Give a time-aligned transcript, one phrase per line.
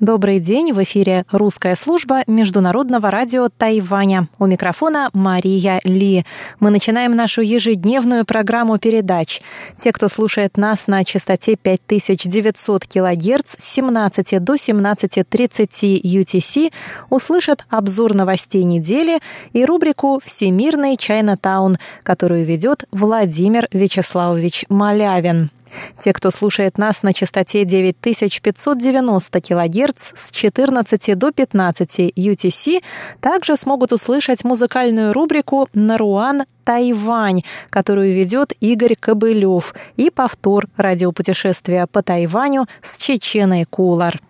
[0.00, 0.72] Добрый день!
[0.72, 4.28] В эфире русская служба Международного радио Тайваня.
[4.38, 6.24] У микрофона Мария Ли.
[6.58, 9.42] Мы начинаем нашу ежедневную программу передач.
[9.76, 16.72] Те, кто слушает нас на частоте 5900 кГц с 17 до 17.30 UTC,
[17.10, 19.18] услышат обзор новостей недели
[19.52, 25.50] и рубрику «Всемирный Чайна-таун», которую ведет Владимир Вячеславович Малявин.
[25.98, 32.82] Те, кто слушает нас на частоте 9590 кГц с 14 до 15 UTC,
[33.20, 42.02] также смогут услышать музыкальную рубрику «Наруан Тайвань», которую ведет Игорь Кобылев, и повтор радиопутешествия по
[42.02, 44.20] Тайваню с Чеченой Кулар.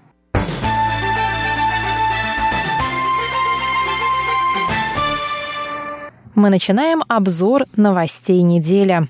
[6.34, 9.08] Мы начинаем обзор новостей недели.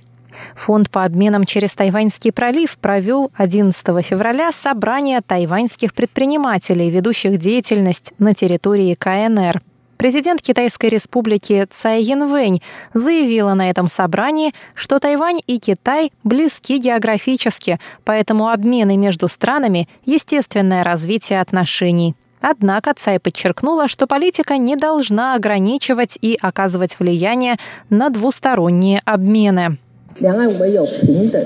[0.54, 8.34] Фонд по обменам через Тайваньский пролив провел 11 февраля собрание тайваньских предпринимателей, ведущих деятельность на
[8.34, 9.62] территории КНР.
[10.00, 12.62] Президент Китайской республики Цай Янвэнь
[12.94, 20.84] заявила на этом собрании, что Тайвань и Китай близки географически, поэтому обмены между странами– естественное
[20.84, 22.14] развитие отношений.
[22.40, 27.56] Однако Цай подчеркнула, что политика не должна ограничивать и оказывать влияние
[27.90, 29.76] на двусторонние обмены.
[30.18, 31.42] 两岸唯有平等。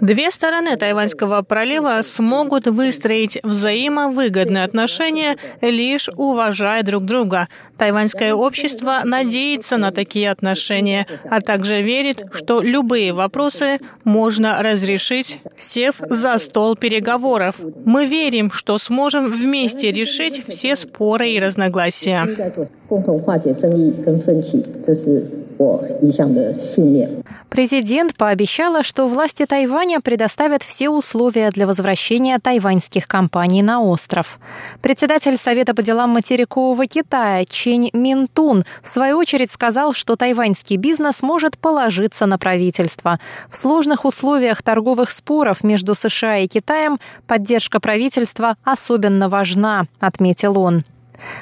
[0.00, 7.48] Две стороны Тайваньского пролива смогут выстроить взаимовыгодные отношения, лишь уважая друг друга.
[7.76, 15.96] Тайваньское общество надеется на такие отношения, а также верит, что любые вопросы можно разрешить, сев
[16.08, 17.56] за стол переговоров.
[17.84, 22.26] Мы верим, что сможем вместе решить все споры и разногласия.
[27.48, 34.38] Президент пообещала, что власти Тайваня предоставят все условия для возвращения тайваньских компаний на остров.
[34.82, 41.22] Председатель Совета по делам материкового Китая Чень Минтун в свою очередь сказал, что тайваньский бизнес
[41.22, 43.20] может положиться на правительство.
[43.48, 50.84] В сложных условиях торговых споров между США и Китаем поддержка правительства особенно важна, отметил он.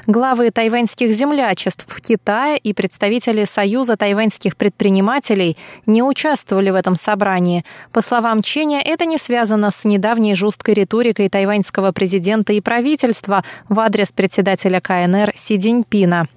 [0.06, 7.64] Главы тайваньских землячеств в Китае и представители Союза тайваньских предпринимателей не участвовали в этом собрании.
[7.92, 13.80] По словам Ченя, это не связано с недавней жесткой риторикой тайваньского президента и правительства в
[13.80, 16.28] адрес председателя КНР Си Диньпина.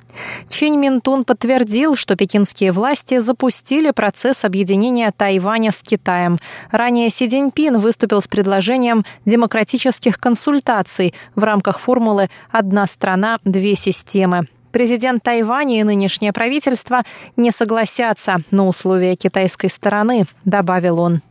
[0.50, 6.40] Чинь Минтун подтвердил, что пекинские власти запустили процесс объединения Тайваня с Китаем.
[6.72, 14.48] Ранее Си Цзиньпин выступил с предложением демократических консультаций в рамках формулы «одна страна, две системы».
[14.72, 17.02] Президент Тайваня и нынешнее правительство
[17.36, 21.22] не согласятся на условия китайской стороны, добавил он.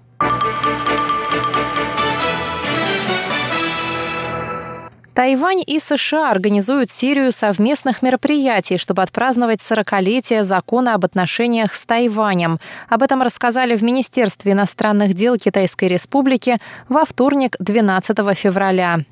[5.16, 12.58] Тайвань и США организуют серию совместных мероприятий, чтобы отпраздновать 40-летие закона об отношениях с Тайванем.
[12.90, 16.58] Об этом рассказали в Министерстве иностранных дел Китайской Республики
[16.90, 19.06] во вторник, 12 февраля.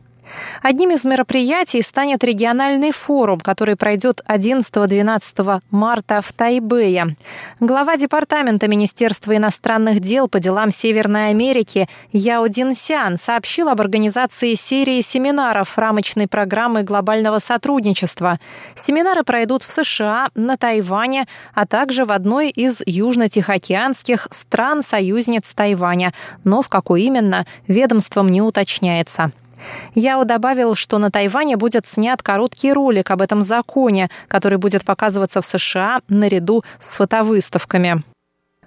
[0.62, 7.16] Одним из мероприятий станет региональный форум, который пройдет 11-12 марта в Тайбэе.
[7.60, 15.02] Глава Департамента Министерства иностранных дел по делам Северной Америки Яо Динсян сообщил об организации серии
[15.02, 18.38] семинаров рамочной программы глобального сотрудничества.
[18.74, 26.12] Семинары пройдут в США, на Тайване, а также в одной из южно-тихоокеанских стран-союзниц Тайваня.
[26.44, 29.32] Но в какой именно, ведомством не уточняется.
[29.94, 35.40] Яо добавил, что на Тайване будет снят короткий ролик об этом законе, который будет показываться
[35.40, 38.02] в США наряду с фотовыставками.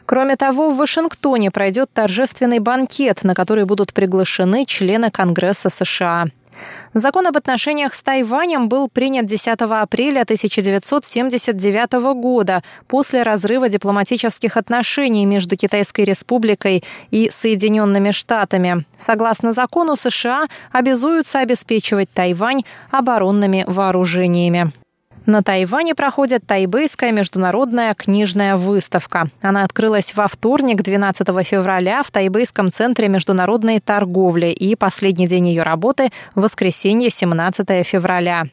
[0.08, 6.28] Кроме того, в Вашингтоне пройдет торжественный банкет, на который будут приглашены члены Конгресса США.
[6.94, 15.26] Закон об отношениях с Тайванем был принят 10 апреля 1979 года после разрыва дипломатических отношений
[15.26, 18.86] между Китайской Республикой и Соединенными Штатами.
[18.98, 24.72] Согласно закону, США обязуются обеспечивать Тайвань оборонными вооружениями.
[25.28, 29.28] На Тайване проходит Тайбэйская международная книжная выставка.
[29.42, 35.64] Она открылась во вторник, 12 февраля, в Тайбэйском центре международной торговли и последний день ее
[35.64, 38.46] работы– воскресенье, 17 февраля.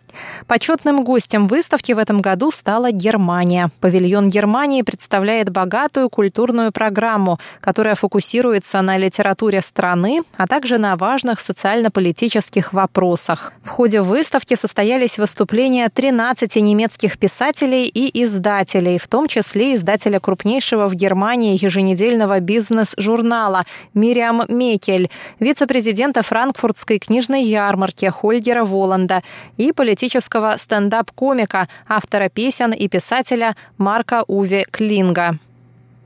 [0.48, 3.70] Почетным гостем выставки в этом году стала Германия.
[3.80, 11.38] Павильон Германии представляет богатую культурную программу, которая фокусируется на литературе страны, а также на важных
[11.38, 13.52] социально-политических вопросах.
[13.62, 20.88] В ходе выставки состоялись выступления 13 немецких писателей и издателей, в том числе издателя крупнейшего
[20.88, 23.64] в Германии еженедельного бизнес-журнала
[23.94, 29.22] Мириам Мекель, вице-президента франкфуртской книжной ярмарки Хольгера Воланда
[29.56, 35.38] и политического стендап-комика, автора песен и писателя Марка Уве Клинга.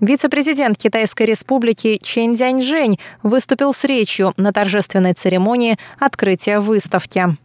[0.00, 7.36] Вице-президент Китайской республики Чен Дяньжэнь выступил с речью на торжественной церемонии открытия выставки.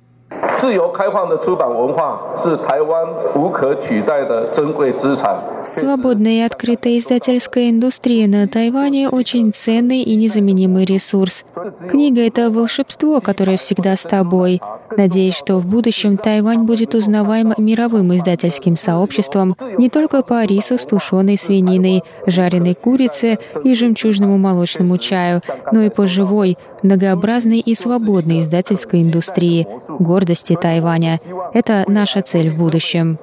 [0.63, 5.37] 自由开放的出版文化是台湾无可取代的珍贵资产。
[5.63, 11.45] Свободная и открытая издательская индустрия на Тайване очень ценный и незаменимый ресурс.
[11.89, 14.61] Книга — это волшебство, которое всегда с тобой.
[14.97, 20.85] Надеюсь, что в будущем Тайвань будет узнаваем мировым издательским сообществом не только по рису с
[20.85, 25.41] тушеной свининой, жареной курице и жемчужному молочному чаю,
[25.73, 31.20] но и по живой, многообразной и свободной издательской индустрии, гордости Тайваня.
[31.54, 33.18] Это наша цель в будущем.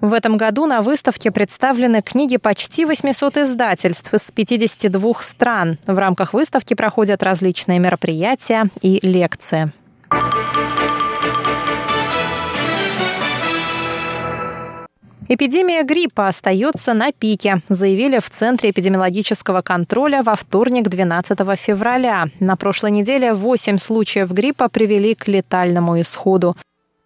[0.00, 5.78] В этом году на выставке представлены книги почти 800 издательств из 52 стран.
[5.86, 9.72] В рамках выставки проходят различные мероприятия и лекции.
[15.32, 22.26] Эпидемия гриппа остается на пике, заявили в Центре эпидемиологического контроля во вторник 12 февраля.
[22.40, 26.56] На прошлой неделе 8 случаев гриппа привели к летальному исходу.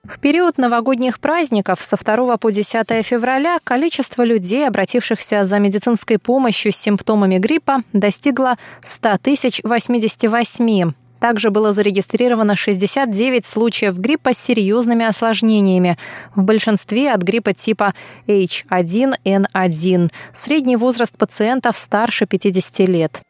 [0.05, 6.73] В период новогодних праздников со 2 по 10 февраля количество людей, обратившихся за медицинской помощью
[6.73, 9.19] с симптомами гриппа, достигло 100
[9.65, 10.95] 088.
[11.25, 15.97] Также было зарегистрировано 69 случаев гриппа с серьезными осложнениями,
[16.35, 17.95] в большинстве от гриппа типа
[18.27, 20.11] H1N1.
[20.35, 23.23] Средний возраст пациентов старше 50 лет.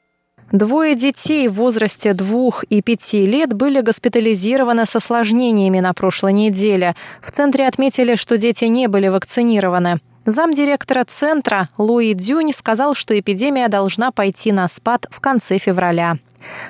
[0.51, 6.97] Двое детей в возрасте двух и пяти лет были госпитализированы с осложнениями на прошлой неделе.
[7.23, 10.01] В центре отметили, что дети не были вакцинированы.
[10.27, 16.17] Замдиректора центра Луи Дюнь сказал, что эпидемия должна пойти на спад в конце февраля.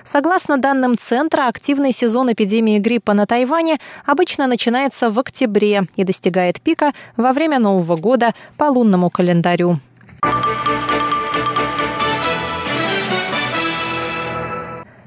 [0.04, 6.60] Согласно данным Центра, активный сезон эпидемии гриппа на Тайване обычно начинается в октябре и достигает
[6.60, 9.78] пика во время Нового года по лунному календарю.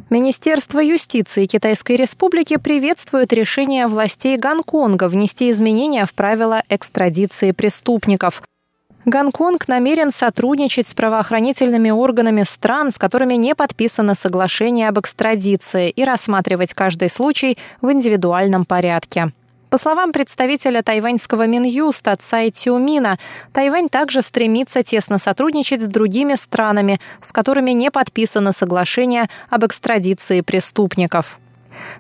[0.10, 8.42] Министерство юстиции Китайской Республики приветствует решение властей Гонконга внести изменения в правила экстрадиции преступников.
[9.08, 16.04] Гонконг намерен сотрудничать с правоохранительными органами стран, с которыми не подписано соглашение об экстрадиции, и
[16.04, 19.32] рассматривать каждый случай в индивидуальном порядке.
[19.70, 23.18] По словам представителя тайваньского Минюста Цай Тюмина,
[23.54, 30.42] Тайвань также стремится тесно сотрудничать с другими странами, с которыми не подписано соглашение об экстрадиции
[30.42, 31.40] преступников.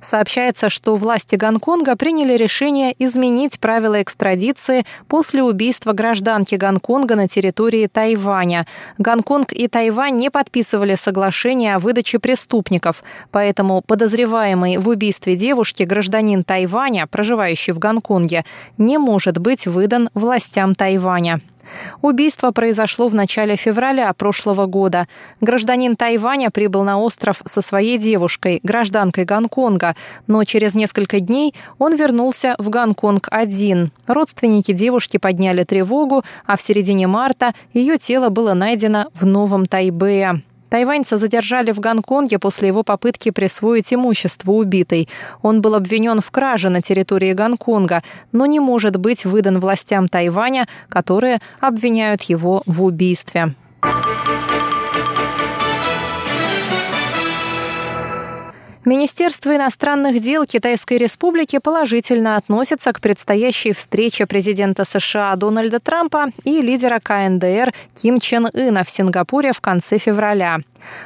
[0.02, 7.88] Сообщается, что власти Гонконга приняли решение изменить правила экстрадиции после убийства гражданки Гонконга на территории
[7.88, 8.66] Тайваня.
[8.98, 16.44] Гонконг и Тайвань не подписывали соглашение о выдаче преступников, поэтому подозреваемый в убийстве девушки гражданин
[16.44, 18.46] Тайваня, проживающий в Гонконге,
[18.78, 21.42] не может быть выдан властям Тайваня.
[22.02, 25.08] Убийство произошло в начале февраля прошлого года.
[25.42, 29.96] Гражданин Тайваня прибыл на остров со своей девушкой, гражданкой Гонконга,
[30.28, 33.92] но через несколько дней он вернулся в Гонконг один.
[34.08, 40.42] Родственники девушки подняли тревогу, а в середине марта ее тело было найдено в Новом Тайбэе.
[40.70, 45.08] Тайваньца задержали в Гонконге после его попытки присвоить имущество убитой.
[45.42, 50.68] Он был обвинен в краже на территории Гонконга, но не может быть выдан властям Тайваня,
[50.90, 53.54] которые обвиняют его в убийстве.
[58.88, 66.62] Министерство иностранных дел Китайской Республики положительно относится к предстоящей встрече президента США Дональда Трампа и
[66.62, 70.60] лидера КНДР Ким Чен Ына в Сингапуре в конце февраля.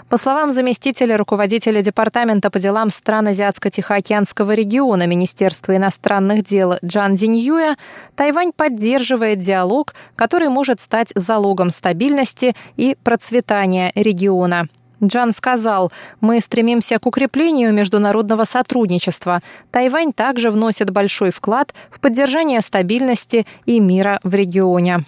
[0.10, 7.78] По словам заместителя руководителя Департамента по делам стран Азиатско-Тихоокеанского региона Министерства иностранных дел Джан Диньюя,
[8.16, 14.68] Тайвань поддерживает диалог, который может стать залогом стабильности и процветания региона.
[15.04, 19.42] Джан сказал, мы стремимся к укреплению международного сотрудничества.
[19.72, 25.04] Тайвань также вносит большой вклад в поддержание стабильности и мира в регионе.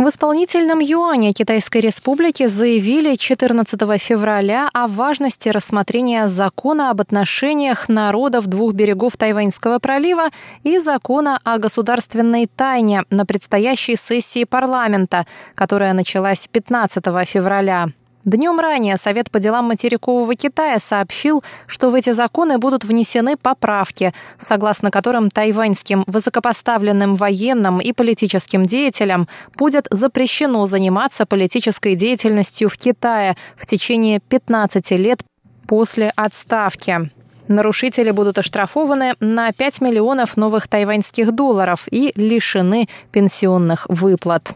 [0.00, 8.46] В исполнительном юане Китайской Республики заявили 14 февраля о важности рассмотрения закона об отношениях народов
[8.46, 10.30] двух берегов Тайваньского пролива
[10.62, 17.90] и закона о государственной тайне на предстоящей сессии парламента, которая началась 15 февраля.
[18.26, 24.12] Днем ранее Совет по делам материкового Китая сообщил, что в эти законы будут внесены поправки,
[24.36, 33.38] согласно которым тайваньским высокопоставленным военным и политическим деятелям будет запрещено заниматься политической деятельностью в Китае
[33.56, 35.20] в течение 15 лет
[35.66, 37.10] после отставки.
[37.48, 44.52] Нарушители будут оштрафованы на 5 миллионов новых тайваньских долларов и лишены пенсионных выплат.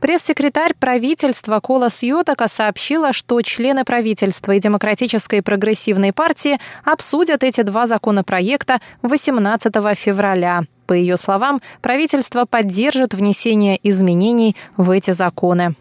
[0.00, 7.86] Пресс-секретарь правительства Кола Сьотака сообщила, что члены правительства и Демократической прогрессивной партии обсудят эти два
[7.86, 10.62] законопроекта 18 февраля.
[10.86, 15.74] По ее словам, правительство поддержит внесение изменений в эти законы.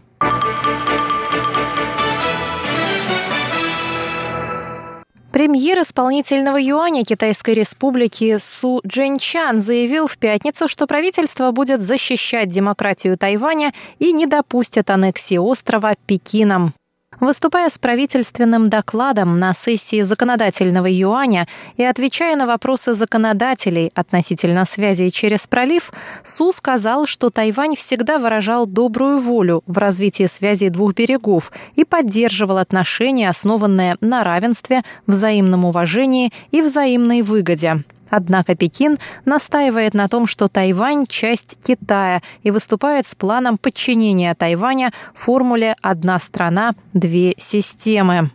[5.37, 13.19] Премьер исполнительного юаня Китайской республики Су Джэньчан заявил в пятницу, что правительство будет защищать демократию
[13.19, 16.73] Тайваня и не допустит аннексии острова Пекином.
[17.19, 25.09] Выступая с правительственным докладом на сессии законодательного юаня и отвечая на вопросы законодателей относительно связи
[25.09, 25.91] через пролив,
[26.23, 32.59] Су сказал, что Тайвань всегда выражал добрую волю в развитии связей двух берегов и поддерживал
[32.59, 37.83] отношения, основанные на равенстве, взаимном уважении и взаимной выгоде.
[38.09, 44.91] Однако Пекин настаивает на том, что Тайвань– часть Китая и выступает с планом подчинения Тайваня
[45.13, 48.31] формуле «одна страна, две системы».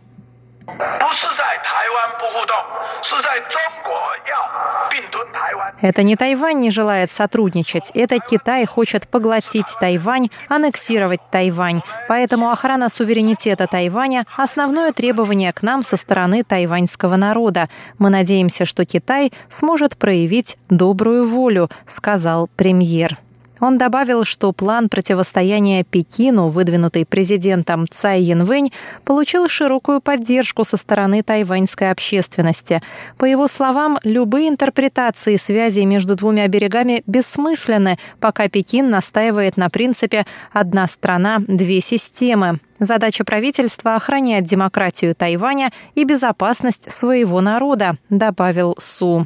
[5.81, 11.81] Это не Тайвань не желает сотрудничать, это Китай хочет поглотить Тайвань, аннексировать Тайвань.
[12.07, 17.69] Поэтому охрана суверенитета Тайваня– основное требование к нам со стороны тайваньского народа.
[17.99, 23.17] Мы надеемся, что Китай сможет проявить добрую волю, сказал премьер.
[23.63, 28.73] Он добавил, что план противостояния Пекину, выдвинутый президентом Цай Янвэнь,
[29.05, 32.81] получил широкую поддержку со стороны тайваньской общественности.
[33.17, 40.25] По его словам, любые интерпретации связей между двумя берегами бессмысленны, пока Пекин настаивает на принципе
[40.51, 42.59] «одна страна, две системы».
[42.79, 49.25] Задача правительства– охранять демократию Тайваня и безопасность своего народа, добавил Су.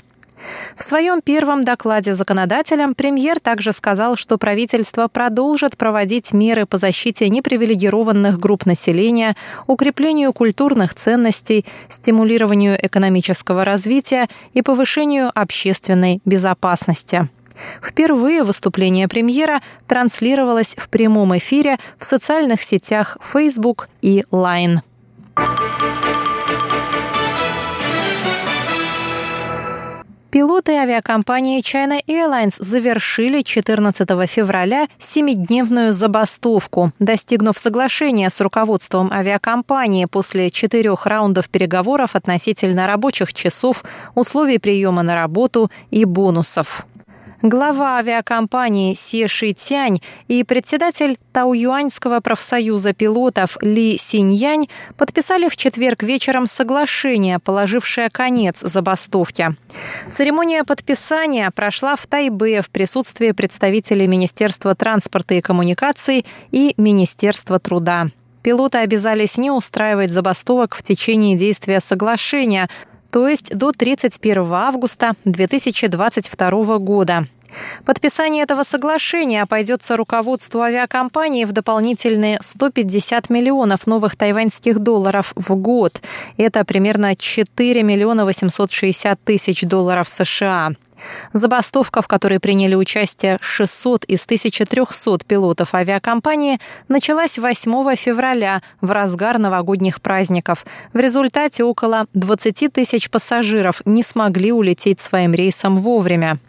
[0.75, 7.29] В своем первом докладе законодателям премьер также сказал, что правительство продолжит проводить меры по защите
[7.29, 17.29] непривилегированных групп населения, укреплению культурных ценностей, стимулированию экономического развития и повышению общественной безопасности.
[17.81, 24.81] Впервые выступление премьера транслировалось в прямом эфире в социальных сетях Facebook и Line.
[30.37, 40.51] Пилоты авиакомпании China Airlines завершили 14 февраля семидневную забастовку, достигнув соглашения с руководством авиакомпании после
[40.51, 46.85] четырех раундов переговоров относительно рабочих часов, условий приема на работу и бонусов.
[47.43, 54.67] Глава авиакомпании Се Шитянь и председатель Тауюаньского профсоюза пилотов Ли Синьянь
[54.97, 59.55] подписали в четверг вечером соглашение, положившее конец забастовке.
[60.11, 68.07] Церемония подписания прошла в Тайбе в присутствии представителей Министерства транспорта и коммуникаций и Министерства труда.
[68.41, 72.67] Пилоты обязались не устраивать забастовок в течение действия соглашения,
[73.17, 77.25] то есть до 31 августа 2022 года.
[77.83, 85.99] Подписание этого соглашения обойдется руководству авиакомпании в дополнительные 150 миллионов новых тайваньских долларов в год.
[86.37, 90.73] Это примерно 4 миллиона 860 тысяч долларов США.
[91.33, 99.37] Забастовка, в которой приняли участие 600 из 1300 пилотов авиакомпании, началась 8 февраля в разгар
[99.37, 100.65] новогодних праздников.
[100.93, 106.39] В результате около 20 тысяч пассажиров не смогли улететь своим рейсом вовремя.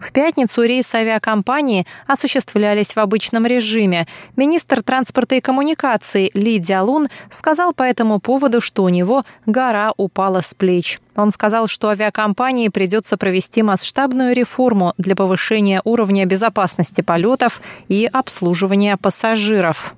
[0.00, 4.06] В пятницу рейсы авиакомпании осуществлялись в обычном режиме.
[4.36, 10.42] Министр транспорта и коммуникаций Ли Дялун сказал по этому поводу, что у него гора упала
[10.42, 11.00] с плеч.
[11.16, 18.96] Он сказал, что авиакомпании придется провести масштабную реформу для повышения уровня безопасности полетов и обслуживания
[18.96, 19.96] пассажиров.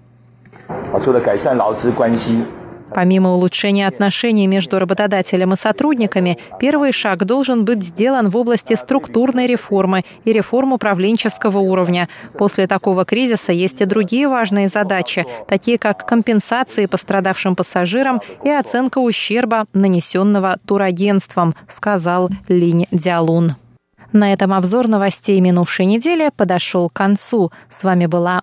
[2.94, 9.46] Помимо улучшения отношений между работодателем и сотрудниками, первый шаг должен быть сделан в области структурной
[9.46, 12.08] реформы и реформ управленческого уровня.
[12.38, 18.98] После такого кризиса есть и другие важные задачи, такие как компенсации пострадавшим пассажирам и оценка
[18.98, 23.54] ущерба, нанесенного турагентством, сказал Линь Дялун.
[24.12, 27.52] На этом обзор новостей минувшей недели подошел к концу.
[27.68, 28.38] С вами была